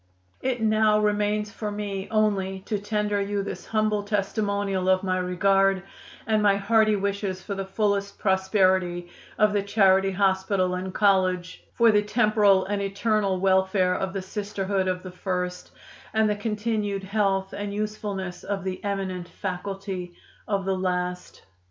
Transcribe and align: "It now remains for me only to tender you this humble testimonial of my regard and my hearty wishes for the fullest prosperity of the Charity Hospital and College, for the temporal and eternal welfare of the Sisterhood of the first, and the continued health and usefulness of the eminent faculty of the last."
"It 0.41 0.61
now 0.63 0.97
remains 0.99 1.51
for 1.51 1.69
me 1.69 2.07
only 2.09 2.61
to 2.61 2.79
tender 2.79 3.21
you 3.21 3.43
this 3.43 3.67
humble 3.67 4.01
testimonial 4.01 4.89
of 4.89 5.03
my 5.03 5.19
regard 5.19 5.83
and 6.25 6.41
my 6.41 6.55
hearty 6.55 6.95
wishes 6.95 7.43
for 7.43 7.53
the 7.53 7.67
fullest 7.67 8.17
prosperity 8.17 9.11
of 9.37 9.53
the 9.53 9.61
Charity 9.61 10.09
Hospital 10.09 10.73
and 10.73 10.91
College, 10.91 11.63
for 11.75 11.91
the 11.91 12.01
temporal 12.01 12.65
and 12.65 12.81
eternal 12.81 13.39
welfare 13.39 13.93
of 13.93 14.11
the 14.11 14.23
Sisterhood 14.23 14.87
of 14.87 15.03
the 15.03 15.11
first, 15.11 15.69
and 16.15 16.27
the 16.27 16.35
continued 16.35 17.03
health 17.03 17.53
and 17.53 17.71
usefulness 17.71 18.43
of 18.43 18.63
the 18.63 18.83
eminent 18.83 19.27
faculty 19.27 20.15
of 20.47 20.65
the 20.65 20.75
last." 20.75 21.45